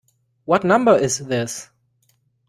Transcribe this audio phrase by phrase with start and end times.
[0.45, 1.69] What number is this?